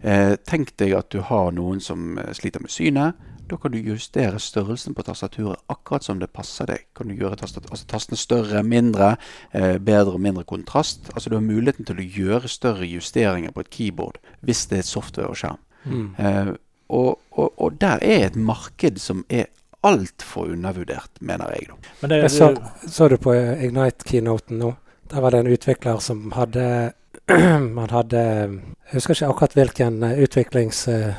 [0.00, 3.28] Eh, tenk deg at du har noen som eh, sliter med synet.
[3.50, 6.84] Da kan du justere størrelsen på tastaturet akkurat som det passer deg.
[6.96, 9.16] Kan du gjøre altså, tastene større, mindre,
[9.50, 11.10] eh, bedre og mindre kontrast.
[11.16, 14.86] Altså Du har muligheten til å gjøre større justeringer på et keyboard hvis det er
[14.86, 15.60] et software og skjerm.
[15.84, 16.06] Mm.
[16.18, 16.52] Eh,
[16.92, 19.48] og, og, og, der er et marked som er
[19.86, 21.68] altfor undervurdert, mener jeg.
[21.70, 22.08] Da.
[22.08, 22.48] Det, jeg så,
[22.86, 24.74] så, du på Ignite-keynoten nå?
[25.12, 26.92] Der var det en utvikler som hadde
[27.78, 30.86] Man hadde Jeg husker ikke akkurat hvilken uh, utviklings...
[30.88, 31.12] Uh,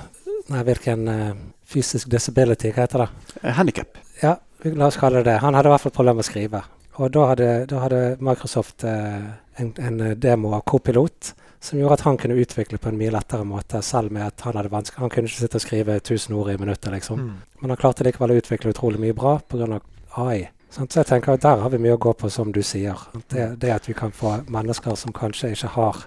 [0.52, 1.08] nei, hvilken
[1.70, 3.54] fysisk disability, hva heter det?
[3.56, 4.00] Handikap.
[4.20, 4.34] Ja,
[4.66, 5.38] la oss kalle det det.
[5.40, 6.60] Han hadde i hvert fall problemer med å skrive.
[7.00, 11.32] Og da hadde, da hadde Microsoft en, en, demo av Copilot
[11.64, 14.58] som gjorde at han kunne utvikle på en mye lettere måte, selv med at han
[14.60, 15.00] hadde vansker.
[15.00, 17.22] Han kunne ikke sitte og skrive 1000 ord i minuttet, liksom.
[17.24, 17.38] Mm.
[17.62, 19.80] Men han klarte likevel å utvikle utrolig mye bra pga.
[20.14, 20.50] AI.
[20.70, 22.98] Så jeg tenker at Der har vi mye å gå på, som du sier.
[23.30, 26.04] Det, det at vi kan få mennesker som kanskje ikke har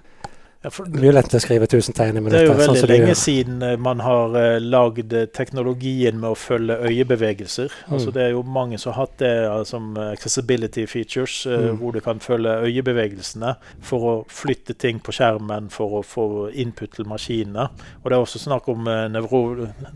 [0.66, 2.40] ja, Muligheten lett å skrive 1000 tegn i minuttet.
[2.40, 6.32] Det er jo veldig sånn lenge siden eh, man har uh, lagd eh, teknologien med
[6.32, 7.70] å følge øyebevegelser.
[7.86, 7.92] Mm.
[7.94, 9.32] Altså, det er jo mange som har hatt det
[9.70, 11.78] som som accessibility features, uh, mm.
[11.78, 13.52] hvor du kan følge øyebevegelsene
[13.84, 17.68] for å flytte ting på skjermen for å få input til maskinene.
[18.02, 19.42] Og det er også snakk om nevro...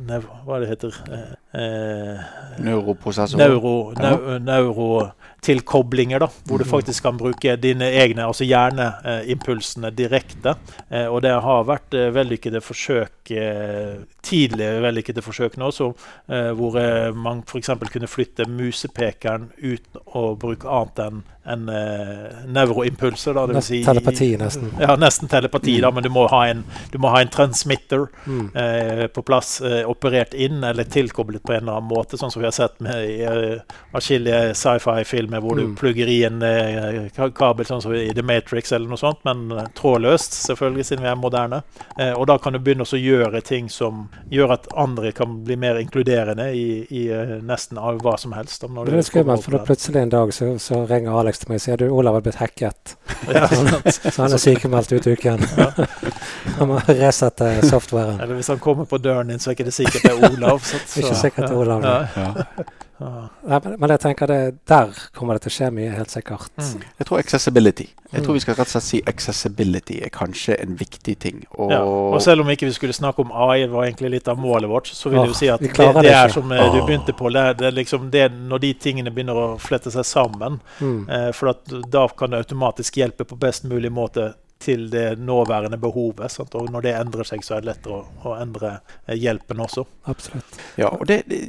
[0.05, 0.95] Nev, hva det heter
[2.61, 3.41] Neuroprosessor.
[3.41, 4.91] Neuro, neuro, neuro
[5.43, 6.71] tilkoblinger, da, hvor du mm.
[6.71, 10.57] faktisk kan bruke dine egne, altså hjerneimpulsene direkte.
[10.89, 15.87] Eh, og det har vært eh, vellykkede forsøk eh, tidligere vellykkede forsøk nå, så,
[16.29, 16.75] hvor
[17.17, 17.71] man f.eks.
[17.89, 21.65] kunne flytte musepekeren uten å bruke annet enn en,
[22.53, 23.35] nevroimpulser.
[23.35, 24.69] Da, det vil si, telepati, nesten.
[24.81, 25.83] Ja, nesten telepati, mm.
[25.87, 26.63] da, men du må ha en,
[27.01, 28.45] må ha en transmitter mm.
[28.55, 32.45] uh, på plass, uh, operert inn eller tilkoblet på en eller annen måte, sånn som
[32.45, 33.19] vi har sett med i
[33.97, 34.55] atskillige
[35.31, 35.71] sci-fi-filmer hvor mm.
[35.71, 40.33] du plugger i en kabel, sånn som i The Matrix eller noe sånt, men trådløst,
[40.47, 41.63] selvfølgelig, siden vi er moderne.
[42.17, 45.79] og da kan du begynne å gjøre ting som gjør at andre kan bli mer
[45.81, 47.09] inkluderende i, i
[47.43, 48.63] nesten hva som helst.
[48.63, 51.61] Da, det er skummelt, for da plutselig en dag så, så ringer Alex til meg
[51.61, 52.97] og sier du, Olav har blitt hacket.
[53.31, 53.45] Ja,
[53.93, 55.43] så han er sykemeldt ut uken.
[55.59, 55.67] Ja.
[56.59, 58.17] han må resette softwaren.
[58.17, 60.65] Eller hvis han kommer på døren din, så er ikke det sikkert det er Olav.
[60.65, 61.03] Så, så.
[61.03, 61.85] Ikke sikkert det er Olav.
[61.85, 62.31] Ja.
[63.01, 66.53] Ja, men jeg tenker det, der kommer det til å skje mye, helt sikkert.
[66.61, 66.83] Mm.
[67.01, 67.87] Jeg tror accessibility.
[68.11, 71.39] Jeg tror vi skal rett og slett si accessibility er kanskje en viktig ting.
[71.55, 74.41] Og, ja, og selv om ikke vi skulle snakke om AI, var egentlig litt av
[74.43, 76.67] målet vårt, så vil jeg si at det, det, er som oh.
[76.75, 77.33] du begynte på.
[77.33, 80.61] Det, det er liksom det når de tingene begynner å flette seg sammen.
[80.81, 81.01] Mm.
[81.09, 81.55] Eh, for
[81.89, 86.31] da kan det automatisk hjelpe på best mulig måte til det nåværende behovet.
[86.33, 86.55] Sant?
[86.59, 89.87] Og når det endrer seg, så er det lettere å, å endre eh, hjelpen også.
[90.11, 90.61] Absolutt.
[90.81, 91.41] Ja, og det, det,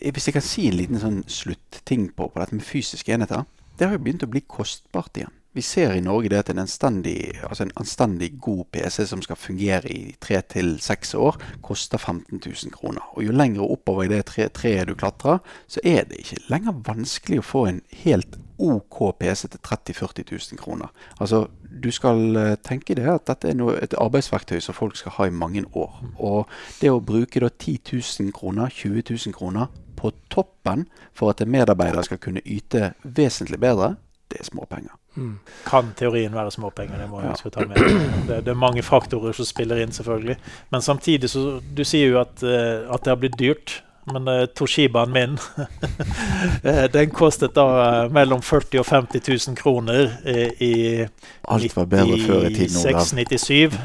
[0.00, 3.44] Hvis jeg kan si en liten sånn slutting på, på dette med fysiske enheter.
[3.78, 5.34] det har jo begynt å bli kostbart igjen.
[5.52, 9.38] Vi ser i Norge det at en anstendig, altså en anstendig god PC som skal
[9.40, 13.02] fungere i tre til seks år, koster 15 000 kroner.
[13.16, 16.78] Og jo lenger oppover i det treet tre du klatrer, så er det ikke lenger
[16.86, 20.92] vanskelig å få en helt OK PC til 30 000-40 000 kroner.
[21.20, 21.46] Altså,
[21.82, 25.28] du skal eh, tenke deg at dette er noe, et arbeidsverktøy som folk skal ha
[25.28, 26.02] i mange år.
[26.18, 29.70] Og det å bruke da 10 000 kroner, 20 000 kroner
[30.00, 33.94] på toppen for at en medarbeider skal kunne yte vesentlig bedre,
[34.30, 34.94] det er småpenger.
[35.16, 35.38] Mm.
[35.66, 36.98] Kan teorien være småpenger?
[37.02, 37.50] Det må jeg ja.
[37.50, 37.80] ta med.
[38.28, 40.36] Det, det, er mange faktorer som spiller inn, selvfølgelig.
[40.70, 43.80] Men samtidig så Du sier jo at, uh, at det har blitt dyrt.
[44.12, 45.38] Men uh, Toshibaen min
[46.62, 47.66] eh, den kostet da
[48.06, 50.10] uh, mellom 40 000 og 50 000 kroner
[50.60, 51.06] i
[51.50, 52.76] Alt var bedre før i tiden.
[52.76, 53.78] 96-97.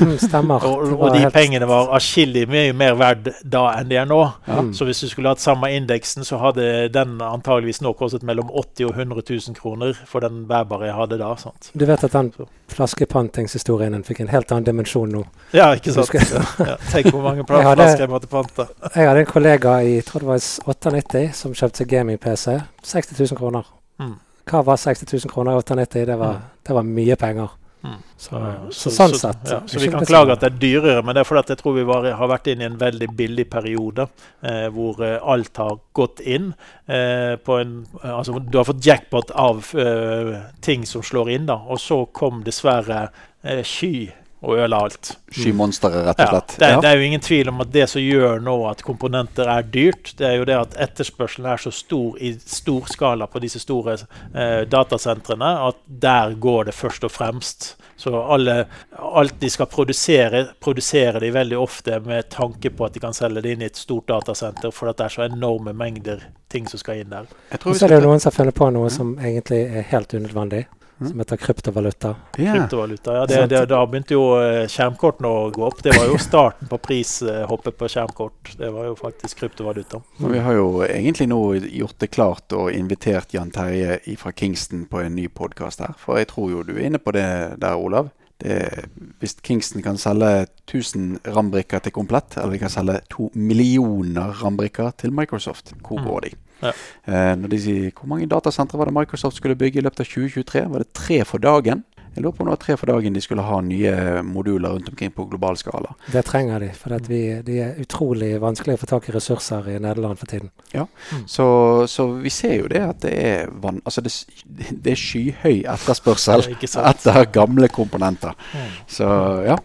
[0.00, 0.64] Mm, stemmer.
[0.66, 4.20] Og, og de pengene var atskillig mye mer verd da enn de er nå.
[4.48, 4.64] Ja.
[4.74, 8.88] Så hvis du skulle hatt samme indeksen, så hadde den antageligvis nå kostet mellom 80
[8.88, 11.30] og 100 000 kroner for den bærbare jeg hadde da.
[11.38, 11.70] Sant?
[11.74, 12.32] Du vet at den
[12.74, 15.22] flaskepantingshistorien fikk en helt annen dimensjon nå?
[15.54, 16.14] Ja, ikke sant.
[16.14, 18.66] ja, tenk hvor mange flasker jeg måtte pante.
[18.94, 22.58] Jeg hadde en kollega i tror det var 98 som kjøpte seg gaming-PC.
[22.84, 23.68] 60 000 kroner.
[24.02, 24.16] Mm.
[24.50, 26.06] Hva var 60 000 kroner i 98?
[26.08, 26.48] Det var, mm.
[26.68, 27.52] det var mye penger.
[27.84, 27.96] Mm.
[28.16, 31.02] Så, så, så, sånn så, sett ja, Så vi kan klage at det er dyrere,
[31.04, 33.08] men det er fordi at jeg tror vi var, har vært inne i en veldig
[33.18, 34.06] billig periode
[34.40, 36.54] eh, hvor eh, alt har gått inn.
[36.88, 40.32] Eh, på en, altså, du har fått jackpot av eh,
[40.64, 43.02] ting som slår inn, da, og så kom dessverre
[43.42, 44.08] eh, sky
[44.44, 45.14] og ødela alt.
[45.34, 46.56] Skymonsteret, rett og slett.
[46.58, 49.48] Ja, det, det, er jo ingen tvil om at det som gjør nå at komponenter
[49.50, 53.42] er dyrt, det er jo det at etterspørselen er så stor i stor skala på
[53.42, 57.74] disse store eh, datasentrene at der går det først og fremst.
[57.96, 58.64] Så alle,
[58.98, 63.42] alt de skal produsere, produserer de veldig ofte med tanke på at de kan selge
[63.44, 66.82] det inn i et stort datasenter, for at det er så enorme mengder ting som
[66.82, 67.30] skal inn der.
[67.64, 70.66] Så er det noen som har på noe som egentlig er helt unødvendig.
[71.00, 71.08] Mm.
[71.10, 72.14] Som heter kryptovaluta.
[72.38, 72.56] Yeah.
[72.58, 73.26] Kryptovaluta, ja.
[73.26, 75.82] Det, det, da begynte jo eh, skjermkortene å gå opp.
[75.82, 78.52] Det var jo starten på prishoppet på skjermkort.
[78.58, 80.00] Det var jo faktisk kryptovaluta.
[80.22, 84.86] Men Vi har jo egentlig nå gjort det klart og invitert Jan Terje fra Kingston
[84.90, 85.96] på en ny podkast her.
[85.98, 87.26] For jeg tror jo du er inne på det
[87.58, 88.12] der, Olav.
[88.38, 88.86] Det,
[89.22, 94.94] hvis Kingston kan selge 1000 RAM-brikker til komplett, eller de kan selge to millioner RAM-brikker
[95.00, 96.08] til Microsoft, hvor mm.
[96.08, 96.34] går de?
[96.62, 96.72] Ja.
[97.04, 100.06] Eh, når de sier, Hvor mange datasentre var det Microsoft skulle bygge i løpet av
[100.06, 100.68] 2023?
[100.70, 101.84] Var det tre for dagen?
[102.14, 104.88] Jeg lurer på om det var tre for dagen de skulle ha nye moduler rundt
[104.88, 105.96] omkring på global skala.
[106.12, 109.80] Det trenger de, for vi, de er utrolig vanskelig å få tak i ressurser i
[109.82, 110.52] Nederland for tiden.
[110.70, 111.26] Ja, mm.
[111.26, 111.46] så,
[111.90, 114.14] så, vi ser jo det at det er, van, altså det,
[114.46, 118.38] det er skyhøy etterspørsel etter gamle komponenter.
[118.54, 118.74] Mm.
[118.86, 119.10] Så
[119.48, 119.58] ja.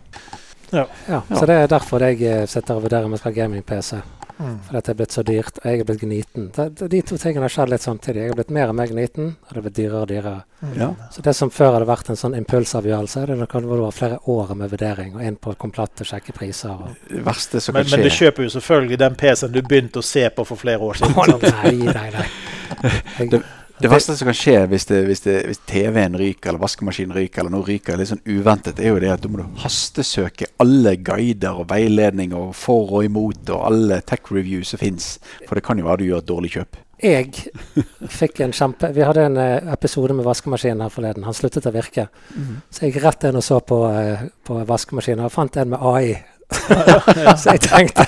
[0.73, 0.87] Ja.
[1.05, 1.21] ja.
[1.29, 4.01] Så det er derfor jeg eh, sitter og vurderer om jeg skal ha gaming-PC.
[4.39, 4.59] Mm.
[4.71, 6.45] at det er blitt så dyrt, og jeg er blitt gniten.
[6.55, 8.21] Det, de to tingene har skjedd litt samtidig.
[8.23, 10.35] Jeg er blitt mer og mer gniten, og det er blitt dyrere og dyrere.
[10.61, 10.73] Mm.
[10.79, 10.89] Ja.
[11.11, 14.71] Så det som før hadde vært en sånn impulsavgjørelse, det kan være flere år med
[14.71, 16.71] vurdering og inn på komplett og sjekke priser.
[16.71, 16.95] Og.
[17.11, 19.99] Det verste som men, kan skje Men du kjøper jo selvfølgelig den PC-en du begynte
[19.99, 21.19] å se på for flere år siden.
[21.19, 22.29] Oh, nei, nei, nei.
[23.19, 23.43] Jeg,
[23.79, 27.67] det verste som kan skje hvis, hvis, hvis TV-en ryker eller vaskemaskinen ryker, eller noe
[27.67, 32.35] ryker litt sånn uventet, er jo det at du må hastesøke alle guider og veiledning
[32.37, 35.15] og for og imot og alle tech reviews som fins.
[35.47, 36.79] For det kan jo være du gjør et dårlig kjøp.
[36.99, 37.29] Jeg
[38.11, 41.23] fikk en kjempe Vi hadde en uh, episode med vaskemaskinen her forleden.
[41.23, 42.09] Han sluttet å virke.
[42.35, 42.57] Mm.
[42.67, 45.87] Så jeg gikk rett inn og så på, uh, på vaskemaskinen og fant en med
[45.93, 46.17] AI
[46.49, 48.05] så jeg tenkte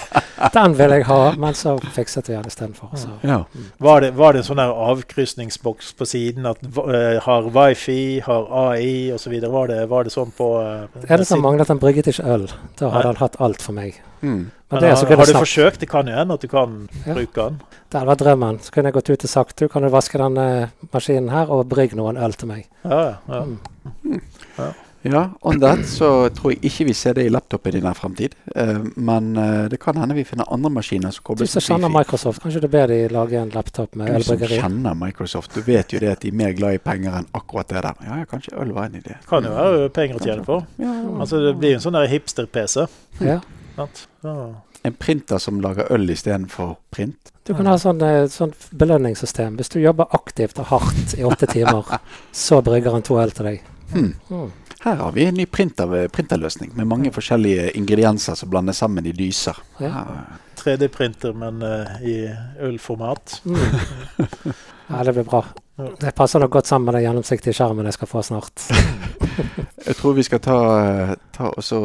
[0.54, 2.90] den vil jeg ha, men så fikset vi den istedenfor.
[3.22, 3.44] Ja.
[3.54, 3.66] Mm.
[3.78, 9.12] Var, det, var det en sånn avkrysningsboks på siden at uh, har wifi, har AI
[9.16, 9.36] osv.?
[9.42, 12.48] Var, det, var det sånn på uh, Er det som manglet han brygget ikke øl?
[12.80, 14.02] Da hadde han hatt alt for meg.
[14.22, 14.50] Mm.
[14.72, 15.82] Men men har, har du forsøkt?
[15.82, 17.16] Det kan jo hende at du kan ja.
[17.16, 17.58] bruke den.
[17.92, 18.62] Det hadde vært drømmen.
[18.64, 20.46] Så kunne jeg gått ut og sagt du kan du vaske denne
[20.94, 22.70] maskinen her og brygge noen øl til meg.
[22.88, 23.44] Ja, ja.
[23.44, 24.22] Mm.
[24.58, 24.72] ja.
[25.02, 28.36] Ja, on that så tror jeg ikke vi ser det i laptopen i nær fremtid.
[28.54, 31.66] Uh, men uh, det kan hende vi finner andre maskiner som kobles til Wifi.
[31.66, 34.60] Du som kjenner Microsoft, kanskje du ber de lage en laptop med ølbryggeri?
[34.60, 37.18] Du som kjenner Microsoft, du vet jo det at de er mer glad i penger
[37.18, 38.04] enn akkurat det der.
[38.06, 39.18] Ja, ja kanskje øl var en idé.
[39.30, 40.62] Kan jo være penger å tjene på.
[40.78, 41.18] Ja, ja.
[41.18, 42.86] Altså Det blir en sånn hipster-PC.
[43.26, 43.42] Ja.
[43.82, 43.90] ja.
[44.86, 47.34] En printer som lager øl istedenfor print.
[47.46, 49.58] Du kan ha sånn, eh, sånn belønningssystem.
[49.58, 51.90] Hvis du jobber aktivt og hardt i åtte timer,
[52.46, 53.70] så brygger han to øl til deg.
[53.92, 54.14] Hmm.
[54.82, 59.14] Her har vi en ny printer, printerløsning med mange forskjellige ingredienser som blandes sammen i
[59.14, 59.60] dyser.
[59.78, 60.06] Ja.
[60.58, 62.16] 3D-printer, men uh, i
[62.66, 63.42] ølformat.
[63.46, 63.58] Mm.
[64.92, 65.46] ja, det blir bra.
[66.00, 68.66] Det passer nok godt sammen med den gjennomsiktige skjermen jeg skal få snart.
[69.82, 71.80] Jeg tror vi skal ta, eh, ta og så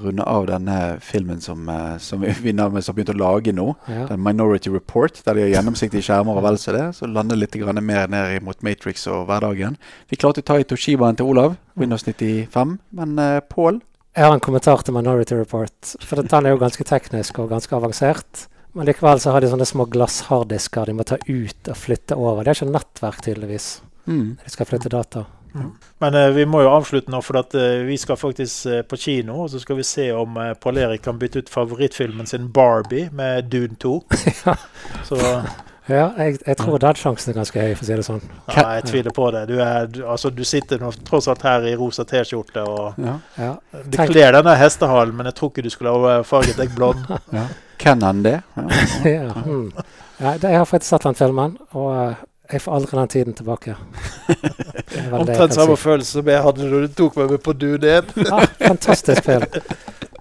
[0.00, 3.66] runde av denne filmen som, eh, som vi, vi nærmest har begynt å lage nå.
[3.92, 4.06] Ja.
[4.08, 6.86] Den Minority Report, der de har gjennomsiktige skjermer og vel så det.
[6.96, 9.76] Så lander litt grann mer ned mot Matrix og hverdagen.
[10.08, 12.78] Vi klarte å ta i Toshibaen til Olav, Windows 95.
[12.96, 13.82] Men uh, Pål
[14.16, 15.94] Jeg har en kommentar til Minority Report.
[16.00, 18.46] For den er jo ganske teknisk og ganske avansert.
[18.72, 22.42] Men likevel så har de sånne små glassharddisker de må ta ut og flytte over.
[22.44, 23.68] Det er ikke nettverk, tydeligvis.
[24.06, 24.28] mm.
[24.44, 25.26] De skal flytte data.
[26.00, 28.96] Men uh, vi må jo avslutte nå, for at, uh, vi skal faktisk uh, på
[28.96, 29.42] kino.
[29.44, 33.10] Og så skal vi se om uh, Paul Erik kan bytte ut favorittfilmen sin Barbie
[33.12, 33.98] med Dune 2.
[34.46, 34.56] Ja.
[35.04, 35.18] Så
[35.90, 38.20] Ja, jeg, jeg tror den sjansen er ganske høy, for å si det sånn.
[38.54, 39.40] ja, jeg tviler på det.
[39.50, 43.16] Du, er, du, altså, du sitter nå tross alt her i rosa T-skjorte, og ja.
[43.40, 43.50] Ja.
[43.90, 47.02] Du kler denne hestehalen, men jeg tror ikke du skulle ha farget deg blond.
[47.38, 47.48] ja.
[47.82, 48.36] Kan han det?
[48.54, 48.68] Ja.
[49.10, 49.32] ja.
[49.42, 49.72] Mm.
[50.22, 53.34] ja det, jeg har faktisk sett den filmen, og eh, jeg får aldri den tiden
[53.40, 53.74] tilbake.
[55.10, 55.82] Omtrent samme si.
[55.82, 58.14] følelse som jeg hadde da du tok meg med på Dune 1.
[58.28, 59.46] Ja, fantastisk film.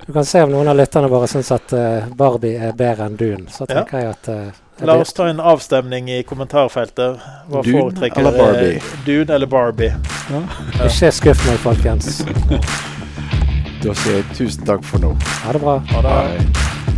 [0.08, 3.18] Du kan se om noen av lytterne våre syns at uh, Barbie er bedre enn
[3.20, 3.46] Dune.
[3.54, 3.82] Så Ja.
[3.84, 7.20] tenker jeg at jeg La oss ta en avstemning i kommentarfeltet.
[7.52, 8.54] Hva Dune foretrekker eller dere?
[8.54, 8.82] Barbie?
[9.06, 9.92] Dune eller Barbie?
[10.88, 12.22] Ikke skuff meg, folkens.
[13.82, 15.16] Da sier jeg tusen takk for nå.
[15.42, 15.80] Ha det bra.
[15.90, 16.12] Ha det.
[16.14, 16.91] Hei.